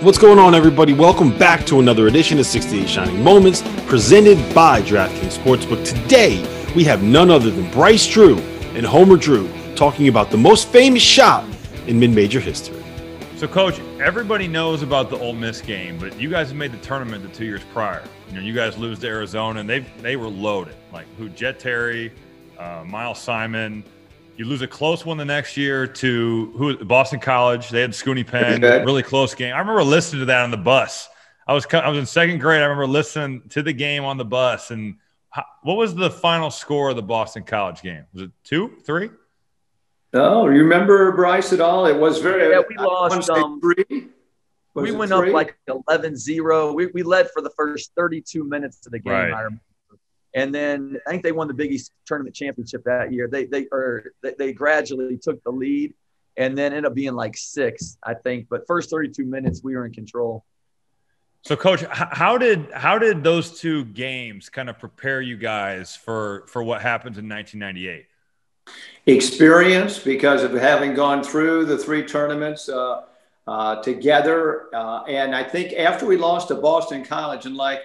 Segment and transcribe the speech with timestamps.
[0.00, 0.92] What's going on, everybody?
[0.92, 5.84] Welcome back to another edition of 68 Shining Moments presented by DraftKings Sportsbook.
[5.84, 6.38] Today,
[6.76, 8.38] we have none other than Bryce Drew
[8.76, 11.44] and Homer Drew talking about the most famous shot
[11.88, 12.80] in mid major history.
[13.38, 16.78] So, Coach, everybody knows about the Ole Miss game, but you guys have made the
[16.78, 18.04] tournament the two years prior.
[18.28, 20.76] You know, you guys lose to Arizona, and they they were loaded.
[20.92, 21.28] Like who?
[21.28, 22.12] Jet Terry,
[22.56, 23.82] uh, Miles Simon.
[24.38, 26.84] You lose a close one the next year to who?
[26.84, 27.70] Boston College.
[27.70, 28.60] They had Scoonie Penn.
[28.60, 29.52] Really close game.
[29.52, 31.08] I remember listening to that on the bus.
[31.44, 32.62] I was I was in second grade.
[32.62, 34.70] I remember listening to the game on the bus.
[34.70, 34.98] And
[35.30, 38.04] how, what was the final score of the Boston College game?
[38.12, 39.10] Was it two, three?
[40.14, 41.86] Oh, you remember Bryce at all?
[41.86, 42.52] It was very.
[42.52, 43.28] Yeah, we lost.
[43.28, 44.08] Um, three.
[44.74, 45.30] we went three?
[45.30, 46.74] up like 11-0.
[46.76, 49.32] We, we led for the first 32 minutes of the game.
[49.32, 49.52] Right.
[50.34, 50.58] I remember.
[50.58, 53.28] And then I think they won the Big East tournament championship that year.
[53.28, 55.94] They they or they, they gradually took the lead,
[56.36, 58.48] and then ended up being like six, I think.
[58.48, 60.44] But first 32 minutes, we were in control.
[61.42, 66.44] So, coach, how did how did those two games kind of prepare you guys for
[66.48, 68.06] for what happened in 1998?
[69.06, 73.04] Experience, because of having gone through the three tournaments uh,
[73.46, 77.80] uh, together, uh, and I think after we lost to Boston College, and like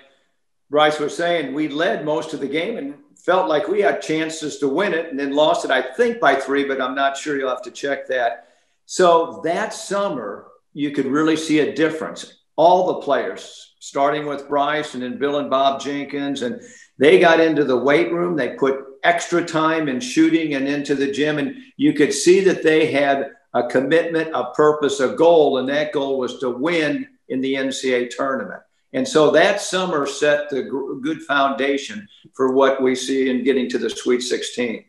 [0.73, 4.57] Bryce was saying, we led most of the game and felt like we had chances
[4.57, 7.37] to win it, and then lost it, I think, by three, but I'm not sure.
[7.37, 8.47] You'll have to check that.
[8.87, 12.39] So that summer, you could really see a difference.
[12.55, 16.59] All the players, starting with Bryce and then Bill and Bob Jenkins, and
[16.97, 18.35] they got into the weight room.
[18.35, 22.63] They put extra time in shooting and into the gym, and you could see that
[22.63, 27.41] they had a commitment, a purpose, a goal, and that goal was to win in
[27.41, 28.63] the NCAA tournament.
[28.93, 30.63] And so that summer set the
[31.01, 34.85] good foundation for what we see in getting to the Sweet 16.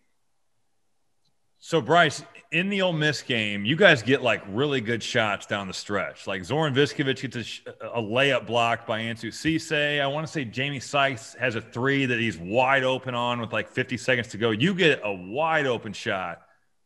[1.58, 5.66] So, Bryce, in the Ole Miss game, you guys get like really good shots down
[5.66, 6.26] the stretch.
[6.26, 10.00] Like Zoran Viskovic gets a, a layup blocked by Ansu Sesay.
[10.00, 13.52] I want to say Jamie Sykes has a three that he's wide open on with
[13.52, 14.50] like 50 seconds to go.
[14.50, 16.42] You get a wide open shot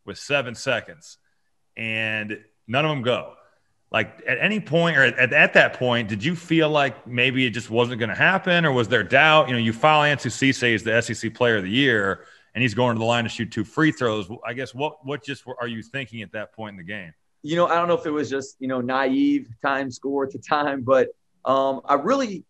[0.07, 1.19] with seven seconds,
[1.77, 3.35] and none of them go.
[3.91, 7.51] Like at any point or at, at that point, did you feel like maybe it
[7.51, 9.49] just wasn't going to happen, or was there doubt?
[9.49, 12.75] You know, you file Ansu Sesay as the SEC Player of the Year, and he's
[12.75, 14.29] going to the line to shoot two free throws.
[14.47, 17.15] I guess what what just are you thinking at that point in the game?
[17.43, 20.33] You know, I don't know if it was just you know naive time score at
[20.33, 21.09] the time, but
[21.47, 22.45] um, I really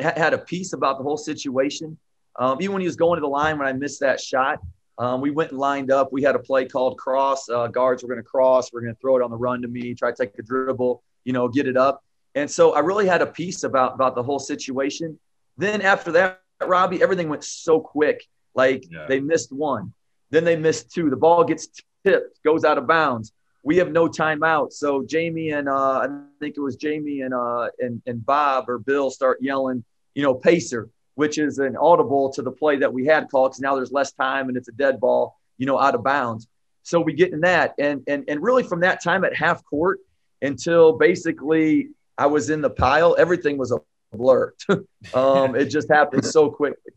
[0.00, 1.96] ha- had a piece about the whole situation.
[2.40, 4.58] Um, even when he was going to the line, when I missed that shot,
[4.98, 6.12] um, we went and lined up.
[6.12, 7.48] We had a play called cross.
[7.48, 8.72] Uh, guards were going to cross.
[8.72, 11.02] We're going to throw it on the run to me, try to take a dribble,
[11.24, 12.04] you know, get it up.
[12.34, 15.18] And so I really had a piece about about the whole situation.
[15.56, 18.26] Then after that, Robbie, everything went so quick.
[18.54, 19.06] Like yeah.
[19.08, 19.92] they missed one,
[20.30, 21.10] then they missed two.
[21.10, 21.68] The ball gets
[22.04, 23.32] tipped, goes out of bounds.
[23.64, 24.72] We have no timeout.
[24.72, 26.08] So Jamie and uh, I
[26.40, 30.34] think it was Jamie and uh, and and Bob or Bill start yelling, you know,
[30.34, 30.88] pacer
[31.22, 34.10] which is an audible to the play that we had called because now there's less
[34.10, 36.48] time and it's a dead ball, you know, out of bounds.
[36.82, 37.76] So we get in that.
[37.78, 40.00] And, and, and really from that time at half court
[40.40, 43.78] until basically I was in the pile, everything was a
[44.12, 44.52] blur.
[45.14, 46.92] um, it just happened so quickly.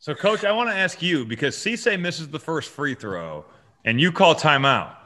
[0.00, 3.44] So, coach, I want to ask you because Sesay misses the first free throw
[3.84, 4.96] and you call timeout.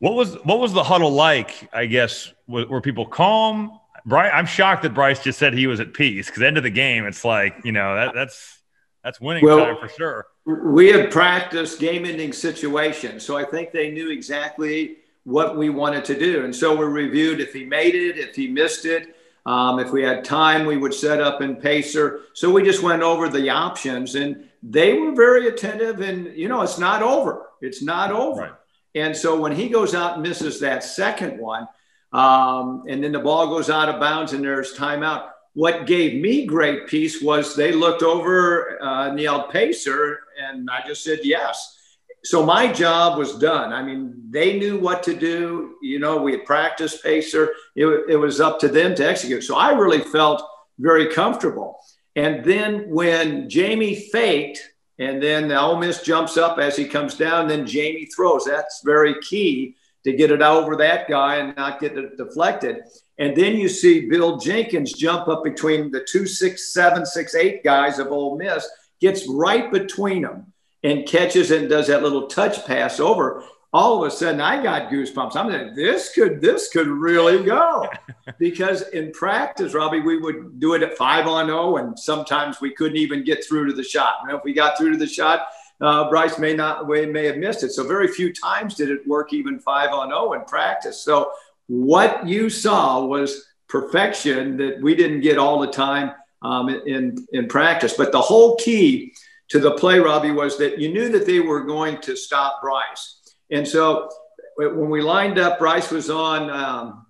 [0.00, 1.68] What was what was the huddle like?
[1.72, 3.78] I guess were, were people calm?
[4.06, 6.70] Bryce, I'm shocked that Bryce just said he was at peace because end of the
[6.70, 8.58] game, it's like you know that that's
[9.02, 10.26] that's winning well, time for sure.
[10.46, 16.18] We had practiced game-ending situations, so I think they knew exactly what we wanted to
[16.18, 19.16] do, and so we reviewed if he made it, if he missed it.
[19.46, 22.22] Um, if we had time, we would set up in pacer.
[22.32, 26.00] So we just went over the options, and they were very attentive.
[26.00, 27.46] And you know, it's not over.
[27.60, 28.40] It's not over.
[28.42, 28.52] Right.
[28.94, 31.68] And so when he goes out and misses that second one,
[32.14, 35.30] um, and then the ball goes out of bounds and there's timeout.
[35.54, 41.02] What gave me great peace was they looked over uh, Neil Pacer and I just
[41.02, 41.76] said yes.
[42.22, 43.72] So my job was done.
[43.72, 45.74] I mean, they knew what to do.
[45.82, 47.52] You know, we had practiced Pacer.
[47.74, 49.42] It, it was up to them to execute.
[49.42, 50.42] So I really felt
[50.78, 51.80] very comfortable.
[52.16, 54.60] And then when Jamie faked,
[55.00, 58.44] and then the Ole Miss jumps up as he comes down, then Jamie throws.
[58.44, 62.78] That's very key to get it over that guy and not get it deflected.
[63.18, 67.64] And then you see Bill Jenkins jump up between the two, six, seven, six, eight
[67.64, 68.68] guys of Ole Miss,
[69.00, 70.52] gets right between them
[70.82, 73.44] and catches and does that little touch pass over.
[73.72, 75.34] All of a sudden, I got goosebumps.
[75.34, 77.88] I'm like, this could this could really go,
[78.38, 82.72] because in practice, Robbie, we would do it at five on zero, and sometimes we
[82.72, 84.14] couldn't even get through to the shot.
[84.22, 85.48] And if we got through to the shot,
[85.80, 87.70] uh, Bryce may not may have missed it.
[87.70, 91.02] So very few times did it work even five on zero in practice.
[91.02, 91.32] So
[91.66, 96.12] what you saw was perfection that we didn't get all the time
[96.42, 97.94] um, in, in practice.
[97.94, 99.12] But the whole key
[99.48, 103.34] to the play, Robbie, was that you knew that they were going to stop Bryce.
[103.50, 104.08] And so
[104.56, 107.06] when we lined up, Bryce was on, um,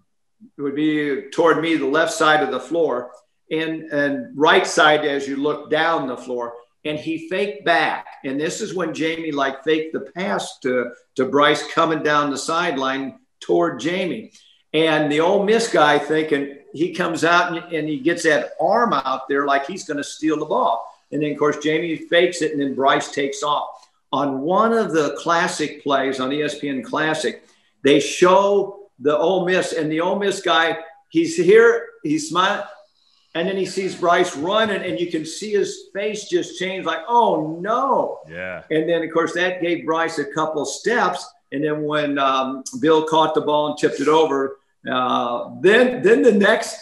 [0.56, 3.10] it would be toward me, the left side of the floor,
[3.50, 6.54] and, and right side as you look down the floor.
[6.84, 8.06] And he faked back.
[8.24, 12.38] And this is when Jamie like faked the pass to, to Bryce coming down the
[12.38, 14.32] sideline toward Jamie.
[14.72, 18.92] And the Ole Miss guy thinking he comes out and, and he gets that arm
[18.92, 20.90] out there like he's going to steal the ball.
[21.12, 23.88] And then, of course, Jamie fakes it, and then Bryce takes off.
[24.12, 27.44] On one of the classic plays on ESPN Classic,
[27.82, 30.78] they show the Ole Miss, and the Ole Miss guy,
[31.08, 32.64] he's here, he's smiling,
[33.34, 37.00] and then he sees Bryce running, and you can see his face just change, like,
[37.08, 38.20] oh no.
[38.28, 38.62] Yeah.
[38.70, 41.26] And then, of course, that gave Bryce a couple steps.
[41.50, 44.58] And then when um, Bill caught the ball and tipped it over,
[44.90, 46.78] uh, then then the next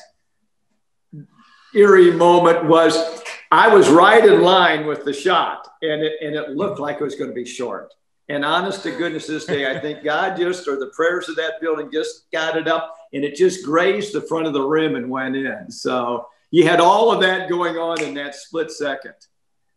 [1.75, 6.51] eerie moment was I was right in line with the shot, and it and it
[6.51, 7.93] looked like it was going to be short.
[8.29, 11.61] And honest to goodness, this day, I think God just, or the prayers of that
[11.61, 15.11] building just got it up, and it just grazed the front of the rim and
[15.11, 15.71] went in.
[15.71, 19.15] So you had all of that going on in that split second.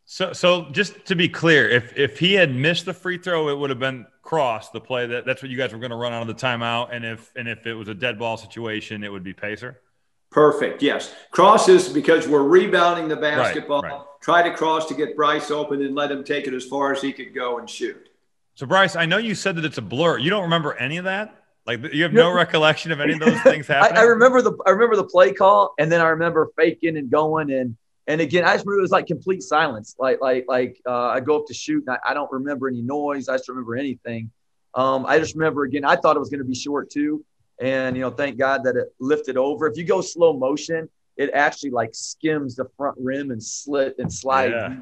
[0.04, 3.58] So, so just to be clear, if if he had missed the free throw, it
[3.58, 5.08] would have been cross the play.
[5.08, 6.90] That that's what you guys were going to run out of the timeout.
[6.92, 9.82] And if and if it was a dead ball situation, it would be pacer.
[10.30, 10.84] Perfect.
[10.84, 13.82] Yes, cross is because we're rebounding the basketball.
[13.82, 14.02] Right, right.
[14.22, 17.02] Try to cross to get Bryce open and let him take it as far as
[17.02, 18.10] he could go and shoot.
[18.54, 20.18] So Bryce, I know you said that it's a blur.
[20.18, 21.45] You don't remember any of that.
[21.66, 23.98] Like you have no recollection of any of those things happening.
[23.98, 27.10] I, I remember the I remember the play call, and then I remember faking and
[27.10, 27.76] going and
[28.08, 29.96] and again, I just remember it was like complete silence.
[29.98, 32.82] Like, like, like uh, I go up to shoot and I, I, don't remember any
[32.82, 33.30] noise.
[33.30, 34.32] I just remember anything.
[34.76, 37.26] Um, I just remember again, I thought it was going to be short too.
[37.60, 39.66] And, you know, thank God that it lifted over.
[39.68, 44.12] If you go slow motion, it actually like skims the front rim and slit and
[44.12, 44.76] slide yeah.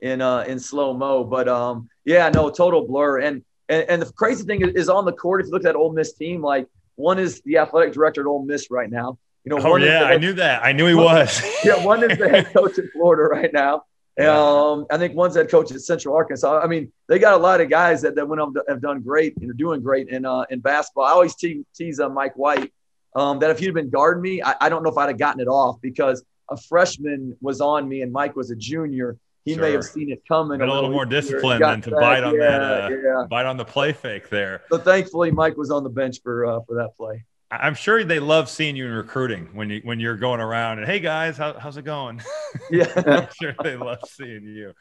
[0.00, 1.24] in, uh, in slow mo.
[1.24, 3.20] But, um, yeah, no, total blur.
[3.20, 5.76] And, and, and the crazy thing is on the court, if you look at that
[5.76, 6.66] Ole Miss team, like
[6.96, 9.18] one is the athletic director at Ole Miss right now.
[9.44, 10.64] You know, oh yeah, I knew that.
[10.64, 11.40] I knew he was.
[11.64, 13.84] yeah, one is the head coach in Florida right now.
[14.18, 16.60] Um, I think one's head coach at Central Arkansas.
[16.60, 19.36] I mean, they got a lot of guys that, that went on have done great
[19.36, 21.04] and are doing great in uh, in basketball.
[21.04, 22.72] I always tease, tease uh, Mike White
[23.14, 25.40] um, that if he'd been guarding me, I, I, don't know if I'd have gotten
[25.40, 29.16] it off because a freshman was on me and Mike was a junior.
[29.46, 29.62] He sure.
[29.62, 30.58] may have seen it coming.
[30.58, 33.26] Got a little more discipline than to bite on yeah, that, uh, yeah.
[33.30, 34.62] bite on the play fake there.
[34.70, 37.24] So thankfully, Mike was on the bench for uh, for that play.
[37.52, 40.86] I'm sure they love seeing you in recruiting when you when you're going around and
[40.86, 42.20] hey guys, how, how's it going?
[42.70, 44.72] Yeah, I'm sure they love seeing you.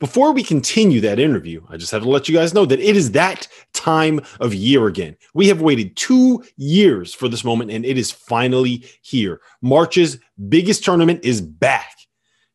[0.00, 2.96] Before we continue that interview, I just have to let you guys know that it
[2.96, 5.16] is that time of year again.
[5.32, 9.40] We have waited two years for this moment, and it is finally here.
[9.62, 10.18] March's
[10.48, 11.99] biggest tournament is back.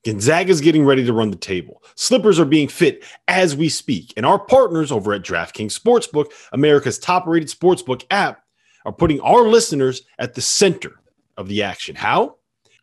[0.05, 1.81] Gonzaga is getting ready to run the table.
[1.95, 4.13] Slippers are being fit as we speak.
[4.15, 8.43] And our partners over at DraftKings Sportsbook, America's top rated sportsbook app,
[8.85, 10.91] are putting our listeners at the center
[11.37, 11.95] of the action.
[11.95, 12.35] How?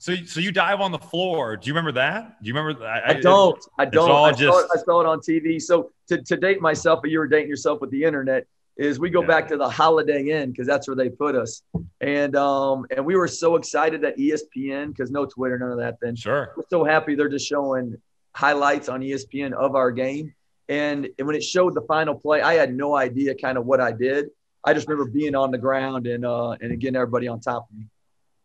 [0.00, 1.56] So, so you dive on the floor.
[1.56, 2.40] Do you remember that?
[2.42, 2.84] Do you remember?
[2.84, 3.58] I, I don't.
[3.78, 4.10] I don't.
[4.10, 4.56] I, just...
[4.56, 5.60] saw it, I saw it on TV.
[5.60, 8.46] So to, to date myself, but you were dating yourself with the internet
[8.78, 9.26] is we go yeah.
[9.26, 11.62] back to the Holiday Inn because that's where they put us.
[12.00, 15.98] And um, and we were so excited that ESPN because no Twitter, none of that.
[16.00, 17.96] Then sure, we're so happy they're just showing
[18.34, 20.32] highlights on ESPN of our game.
[20.68, 23.80] And and when it showed the final play, I had no idea kind of what
[23.80, 24.28] I did.
[24.64, 27.76] I just remember being on the ground and uh, and again everybody on top of
[27.76, 27.86] me.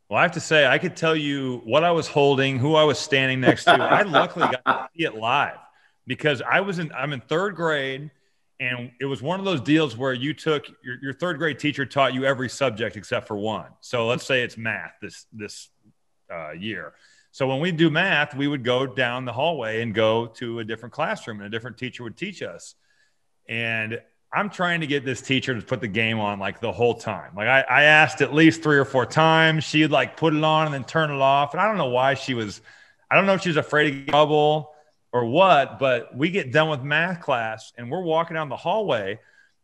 [0.10, 2.84] Well, I have to say, I could tell you what I was holding, who I
[2.84, 3.72] was standing next to.
[3.72, 5.58] I luckily got to see it live
[6.08, 6.92] because I was in.
[6.92, 8.10] I'm in third grade
[8.60, 11.86] And it was one of those deals where you took your, your third grade teacher
[11.86, 13.68] taught you every subject except for one.
[13.82, 15.70] So let's say it's math this this
[16.32, 16.94] uh, year.
[17.32, 20.64] So when we do math, we would go down the hallway and go to a
[20.64, 22.76] different classroom, and a different teacher would teach us.
[23.50, 24.00] And
[24.32, 27.34] I'm trying to get this teacher to put the game on like the whole time.
[27.36, 29.64] Like I, I asked at least three or four times.
[29.64, 31.54] She'd like put it on and then turn it off.
[31.54, 32.62] And I don't know why she was,
[33.12, 34.74] I don't know if she was afraid of trouble
[35.14, 39.20] or what, but we get done with math class and we're walking down the hallway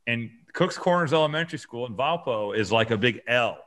[0.05, 3.57] and Cook's Corners Elementary School in Valpo is like a big L.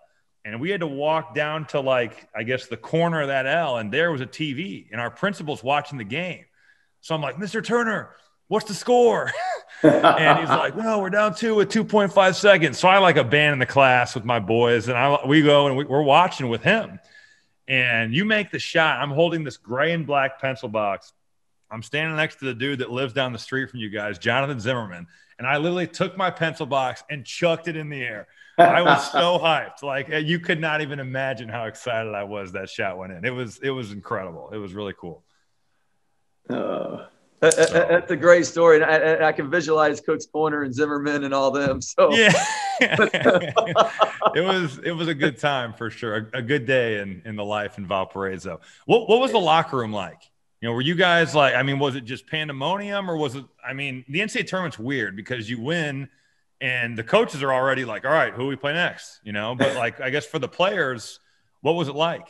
[0.44, 3.78] And we had to walk down to like, I guess the corner of that L
[3.78, 6.44] and there was a TV and our principal's watching the game.
[7.00, 7.64] So I'm like, Mr.
[7.64, 8.10] Turner,
[8.46, 9.32] what's the score?
[9.82, 12.78] and he's like, well, we're down two with 2.5 seconds.
[12.78, 15.84] So I like abandon the class with my boys and I, we go and we,
[15.84, 17.00] we're watching with him.
[17.66, 19.00] And you make the shot.
[19.00, 21.12] I'm holding this gray and black pencil box.
[21.72, 24.60] I'm standing next to the dude that lives down the street from you guys, Jonathan
[24.60, 25.06] Zimmerman.
[25.38, 28.28] And I literally took my pencil box and chucked it in the air.
[28.58, 29.82] I was so hyped.
[29.82, 33.24] Like eh, you could not even imagine how excited I was that shot went in.
[33.24, 34.50] It was it was incredible.
[34.52, 35.24] It was really cool.
[36.48, 37.06] Uh, uh,
[37.42, 41.24] uh, uh that's a great story, and I, I, can visualize Cook's Corner and Zimmerman
[41.24, 41.80] and all them.
[41.80, 42.32] So yeah,
[42.80, 46.30] it was it was a good time for sure.
[46.34, 48.60] A, a, good day in in the life in Valparaiso.
[48.86, 50.31] What what was the locker room like?
[50.62, 51.54] You know, were you guys like?
[51.54, 53.44] I mean, was it just pandemonium, or was it?
[53.66, 56.08] I mean, the NCAA tournament's weird because you win,
[56.60, 59.76] and the coaches are already like, "All right, who we play next?" You know, but
[59.76, 61.20] like, I guess for the players,
[61.60, 62.28] what was it like?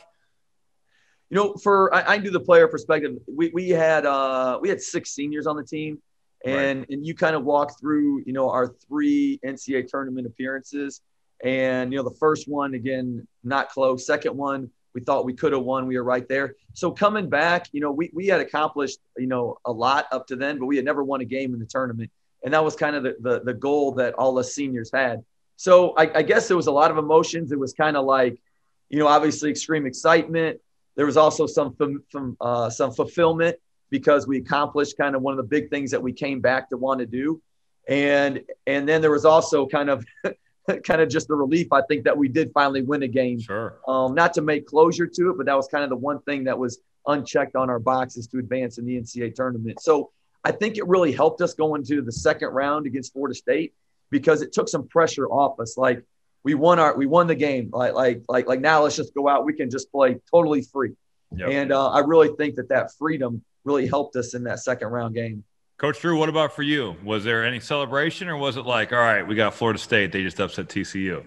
[1.33, 3.17] you know, for I, I do the player perspective.
[3.27, 5.99] We we had uh we had six seniors on the team,
[6.45, 6.89] and right.
[6.91, 11.01] and you kind of walk through you know our three NCAA tournament appearances,
[11.43, 14.05] and you know the first one again not close.
[14.05, 15.87] Second one we thought we could have won.
[15.87, 16.55] We were right there.
[16.73, 20.35] So coming back, you know, we we had accomplished you know a lot up to
[20.35, 22.11] then, but we had never won a game in the tournament,
[22.43, 25.23] and that was kind of the the, the goal that all the seniors had.
[25.55, 27.51] So I, I guess there was a lot of emotions.
[27.51, 28.41] It was kind of like,
[28.89, 30.59] you know, obviously extreme excitement
[30.95, 31.75] there was also some
[32.11, 33.57] some uh, some fulfillment
[33.89, 36.77] because we accomplished kind of one of the big things that we came back to
[36.77, 37.41] want to do,
[37.87, 40.05] and and then there was also kind of
[40.83, 43.39] kind of just the relief I think that we did finally win a game.
[43.39, 43.79] Sure.
[43.87, 46.45] Um, not to make closure to it, but that was kind of the one thing
[46.45, 49.81] that was unchecked on our boxes to advance in the NCAA tournament.
[49.81, 50.11] So
[50.43, 53.73] I think it really helped us go into the second round against Florida State
[54.09, 55.77] because it took some pressure off us.
[55.77, 56.03] Like
[56.43, 57.69] we won our we won the game.
[57.71, 59.45] Like like like like now let's just go out.
[59.45, 60.93] We can just play totally free.
[61.35, 61.49] Yep.
[61.49, 65.15] And uh, I really think that that freedom really helped us in that second round
[65.15, 65.43] game.
[65.83, 66.95] Coach Drew, what about for you?
[67.03, 70.23] Was there any celebration, or was it like, all right, we got Florida State, they
[70.23, 71.25] just upset TCU?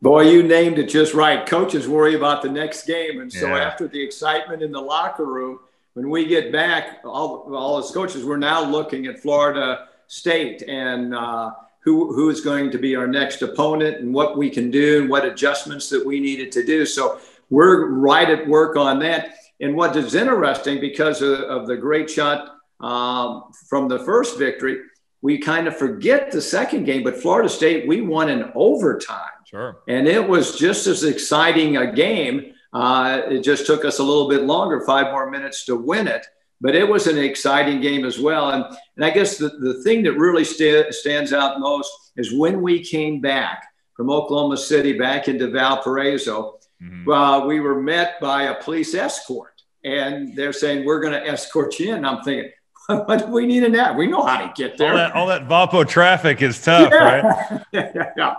[0.00, 1.44] Boy, you named it just right.
[1.44, 3.64] Coaches worry about the next game, and so yeah.
[3.64, 5.58] after the excitement in the locker room,
[5.94, 11.12] when we get back, all all as coaches, we're now looking at Florida State and.
[11.12, 11.50] Uh,
[11.82, 15.08] who, who is going to be our next opponent and what we can do and
[15.08, 16.84] what adjustments that we needed to do.
[16.84, 17.18] So
[17.48, 19.36] we're right at work on that.
[19.60, 24.78] And what is interesting because of, of the great shot um, from the first victory,
[25.22, 29.30] we kind of forget the second game, but Florida State, we won in overtime.
[29.44, 29.82] Sure.
[29.88, 32.52] And it was just as exciting a game.
[32.72, 36.26] Uh, it just took us a little bit longer, five more minutes to win it
[36.60, 38.50] but it was an exciting game as well.
[38.50, 38.64] And,
[38.96, 42.84] and I guess the, the thing that really st- stands out most is when we
[42.84, 47.10] came back from Oklahoma City back into Valparaiso, mm-hmm.
[47.10, 49.62] uh, we were met by a police escort.
[49.82, 52.04] And they're saying, We're going to escort you in.
[52.04, 52.50] I'm thinking,
[52.98, 53.96] what do we need in that?
[53.96, 54.90] We know how to get there.
[54.92, 57.62] All that, all that Valpo traffic is tough, yeah.
[57.72, 57.92] right?
[58.16, 58.34] yeah.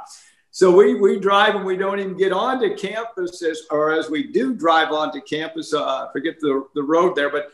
[0.52, 4.32] So we, we drive and we don't even get onto campus, as, or as we
[4.32, 7.52] do drive onto campus, uh, forget the, the road there, but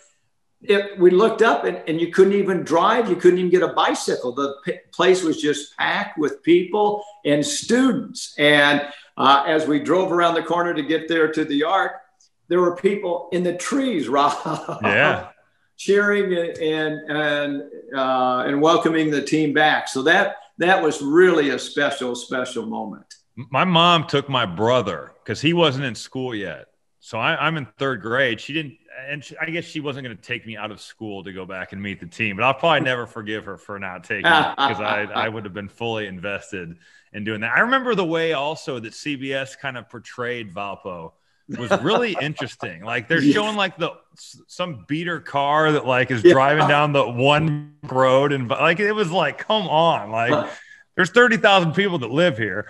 [0.61, 3.07] it, we looked up and, and you couldn't even drive.
[3.09, 4.33] You couldn't even get a bicycle.
[4.33, 8.33] The p- place was just packed with people and students.
[8.39, 8.81] And
[9.15, 12.01] uh, as we drove around the corner to get there to the ARC,
[12.47, 14.33] there were people in the trees, Rob.
[14.81, 15.29] Yeah.
[15.77, 17.63] Cheering and and
[17.95, 19.87] uh, and welcoming the team back.
[19.87, 23.15] So that that was really a special special moment.
[23.35, 26.67] My mom took my brother because he wasn't in school yet.
[26.99, 28.41] So I, I'm in third grade.
[28.41, 31.23] She didn't and she, I guess she wasn't going to take me out of school
[31.23, 34.03] to go back and meet the team, but I'll probably never forgive her for not
[34.03, 36.77] taking it because I, I would have been fully invested
[37.13, 37.55] in doing that.
[37.55, 41.13] I remember the way also that CBS kind of portrayed Valpo
[41.49, 42.83] was really interesting.
[42.83, 43.91] Like they're showing like the
[44.47, 46.33] some beater car that like is yeah.
[46.33, 50.49] driving down the one road and like it was like come on, like
[50.95, 52.67] there's 30,000 people that live here.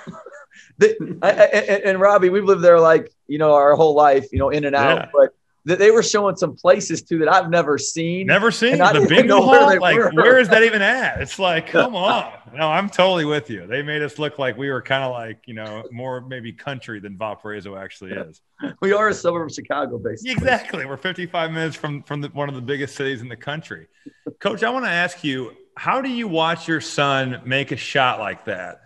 [0.79, 4.27] The, I, I, and, and Robbie, we've lived there like, you know, our whole life,
[4.31, 5.09] you know, in and out, yeah.
[5.13, 5.33] but
[5.67, 8.25] that they were showing some places too that I've never seen.
[8.25, 9.77] Never seen the bingo hall.
[9.79, 10.11] Like, were.
[10.11, 11.21] where is that even at?
[11.21, 12.31] It's like, come on.
[12.53, 13.67] No, I'm totally with you.
[13.67, 17.01] They made us look like we were kind of like, you know, more maybe country
[17.01, 18.41] than Valparaiso actually is.
[18.81, 20.31] we are a suburb of Chicago, basically.
[20.31, 20.85] Exactly.
[20.85, 23.87] We're 55 minutes from from the, one of the biggest cities in the country.
[24.39, 28.19] Coach, I want to ask you, how do you watch your son make a shot
[28.19, 28.79] like that?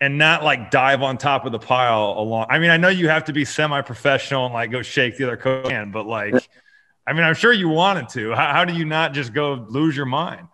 [0.00, 2.46] And not like dive on top of the pile along.
[2.50, 5.36] I mean, I know you have to be semi-professional and like go shake the other
[5.36, 6.34] coach hand, but like,
[7.06, 8.32] I mean, I'm sure you wanted to.
[8.32, 10.46] How, how do you not just go lose your mind?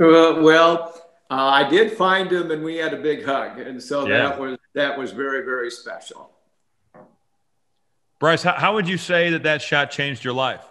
[0.00, 0.94] Uh, well,
[1.30, 4.18] uh, I did find him, and we had a big hug, and so yeah.
[4.18, 6.30] that was that was very very special.
[8.20, 10.64] Bryce, how, how would you say that that shot changed your life?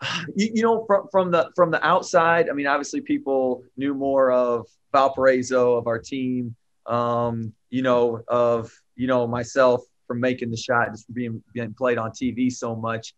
[0.34, 4.32] You, you know, from from the from the outside, I mean, obviously people knew more
[4.32, 6.54] of Valparaiso, of our team,
[6.86, 11.74] um, you know, of you know myself from making the shot, just for being being
[11.74, 13.14] played on TV so much.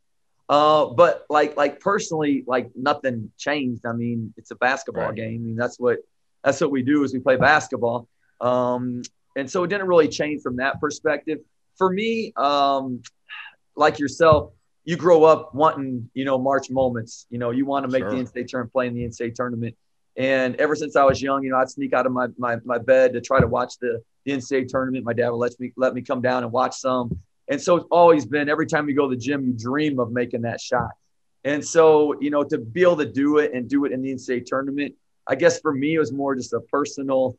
[0.49, 3.87] Uh, but like like personally, like nothing changed.
[3.87, 5.15] I mean, it's a basketball right.
[5.15, 5.41] game.
[5.43, 5.99] I mean, that's what
[6.43, 8.09] that's what we do is we play basketball.
[8.41, 9.03] Um,
[9.37, 11.39] and so it didn't really change from that perspective.
[11.77, 13.03] For me, um,
[13.75, 14.53] like yourself,
[14.85, 17.27] you grow up wanting, you know, March moments.
[17.31, 18.11] You know, you want to make sure.
[18.11, 19.75] the NCAA tournament, play in the NCAA tournament.
[20.17, 22.79] And ever since I was young, you know, I'd sneak out of my, my, my
[22.79, 25.05] bed to try to watch the, the NCAA tournament.
[25.05, 27.19] My dad would let me let me come down and watch some.
[27.49, 30.13] And so it's always been every time you go to the gym, you dream of
[30.13, 30.91] making that shot.
[31.45, 34.15] And so, you know, to be able to do it and do it in the
[34.15, 34.95] NCAA tournament,
[35.27, 37.37] I guess for me, it was more just a personal,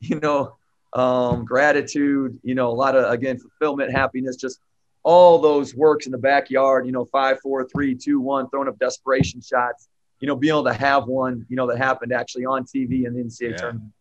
[0.00, 0.56] you know,
[0.94, 4.60] um, gratitude, you know, a lot of, again, fulfillment, happiness, just
[5.02, 8.78] all those works in the backyard, you know, five, four, three, two, one, throwing up
[8.78, 9.88] desperation shots
[10.22, 13.12] you know, being able to have one, you know, that happened actually on TV in
[13.12, 13.56] the NCAA yeah.
[13.56, 13.92] tournament.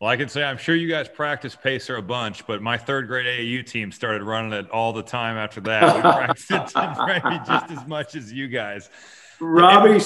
[0.00, 3.06] Well, I can say I'm sure you guys practice pacer a bunch, but my third
[3.06, 5.94] grade AAU team started running it all the time after that.
[5.94, 8.90] We practiced it just as much as you guys.
[9.38, 10.00] Robbie,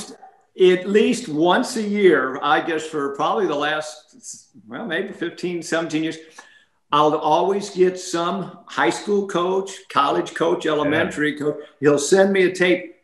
[0.60, 6.02] at least once a year, I guess for probably the last, well, maybe 15, 17
[6.02, 6.18] years,
[6.92, 11.38] I'll always get some high school coach, college coach, elementary yeah.
[11.38, 11.56] coach.
[11.80, 12.95] He'll send me a tape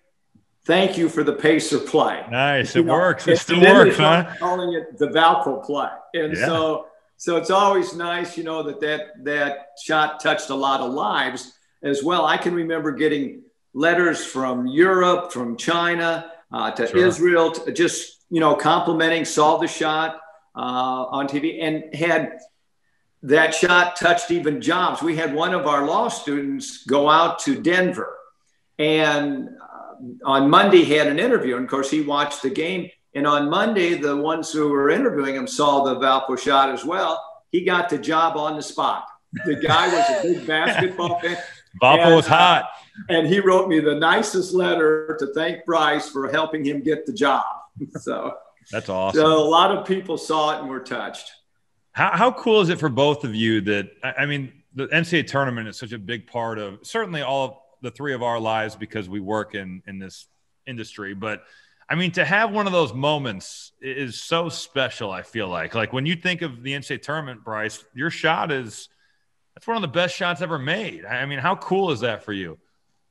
[0.65, 2.25] thank you for the pacer play.
[2.31, 2.75] Nice.
[2.75, 3.27] You it know, works.
[3.29, 4.33] It still works, huh?
[4.39, 5.89] Calling it the Valpo play.
[6.15, 6.47] And yeah.
[6.47, 10.93] so so it's always nice, you know, that, that that shot touched a lot of
[10.93, 12.27] lives as well.
[12.27, 13.43] I can remember getting
[13.75, 17.07] letters from Europe, from China, uh, to sure.
[17.07, 20.21] Israel, to just, you know, complimenting, saw the shot
[20.57, 22.39] uh, on TV and had
[23.23, 25.01] that shot touched even jobs.
[25.01, 28.19] We had one of our law students go out to Denver
[28.79, 29.51] and
[30.25, 32.91] on Monday he had an interview, and of course he watched the game.
[33.15, 37.23] And on Monday, the ones who were interviewing him saw the Valpo shot as well.
[37.51, 39.07] He got the job on the spot.
[39.45, 41.37] The guy was a big basketball fan.
[41.83, 42.65] Valpo was hot.
[42.65, 47.07] Uh, and he wrote me the nicest letter to thank Bryce for helping him get
[47.07, 47.45] the job.
[47.99, 48.35] So
[48.71, 49.19] that's awesome.
[49.19, 51.33] So a lot of people saw it and were touched.
[51.93, 55.69] How, how cool is it for both of you that, I mean, the NCAA tournament
[55.69, 59.09] is such a big part of certainly all of the three of our lives because
[59.09, 60.29] we work in in this
[60.67, 61.15] industry.
[61.15, 61.43] But
[61.89, 65.11] I mean, to have one of those moments is so special.
[65.11, 68.89] I feel like, like when you think of the NCAA tournament, Bryce, your shot is
[69.55, 71.05] that's one of the best shots ever made.
[71.05, 72.59] I mean, how cool is that for you?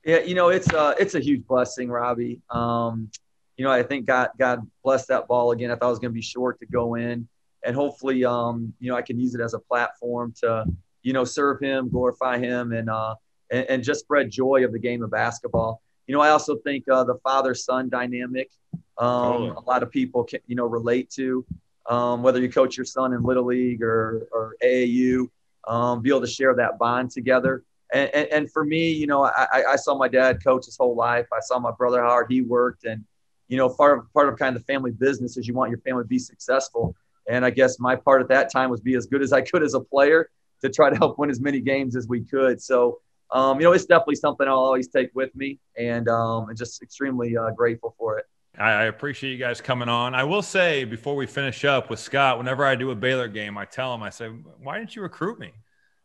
[0.04, 2.40] Yeah, you know, it's uh, it's a huge blessing, Robbie.
[2.50, 3.10] Um,
[3.56, 5.70] you know, I think God God blessed that ball again.
[5.70, 7.28] I thought it was going to be short to go in,
[7.64, 10.64] and hopefully, um, you know, I can use it as a platform to,
[11.02, 13.14] you know, serve Him, glorify Him, and uh,
[13.52, 15.82] and, and just spread joy of the game of basketball.
[16.08, 18.50] You know, I also think uh, the father son dynamic,
[18.98, 21.46] um, a lot of people can, you know, relate to.
[21.88, 25.28] Um, whether you coach your son in Little League or, or AAU,
[25.66, 27.64] um, be able to share that bond together.
[27.92, 30.94] And, and, and for me, you know, I, I, saw my dad coach his whole
[30.94, 31.26] life.
[31.32, 32.84] I saw my brother how hard he worked.
[32.84, 33.04] And,
[33.48, 35.80] you know, part of, part of kind of the family business is you want your
[35.80, 36.94] family to be successful.
[37.28, 39.62] And I guess my part at that time was be as good as I could
[39.62, 40.30] as a player
[40.62, 42.62] to try to help win as many games as we could.
[42.62, 43.00] So,
[43.32, 46.82] um, you know, it's definitely something I'll always take with me, and um, I'm just
[46.82, 48.26] extremely uh, grateful for it.
[48.58, 50.14] I appreciate you guys coming on.
[50.14, 53.56] I will say before we finish up with Scott, whenever I do a Baylor game,
[53.56, 55.52] I tell him, I say, "Why didn't you recruit me?"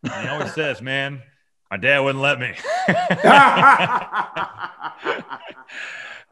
[0.03, 1.21] And he always says, "Man,
[1.69, 2.53] my dad wouldn't let me."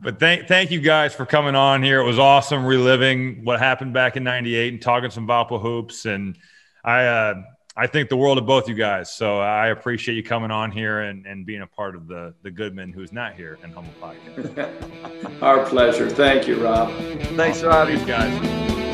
[0.01, 1.99] but thank thank you guys for coming on here.
[1.99, 6.05] It was awesome reliving what happened back in '98 and talking some Valpo hoops.
[6.05, 6.37] And
[6.85, 7.43] I uh,
[7.77, 9.13] I think the world of both you guys.
[9.13, 12.51] So I appreciate you coming on here and, and being a part of the the
[12.51, 15.41] Goodman who's not here and Humble Podcast.
[15.41, 16.09] Our pleasure.
[16.09, 16.89] Thank you, Rob.
[17.35, 17.87] Thanks, Rob.
[17.87, 18.84] Thanks, guys.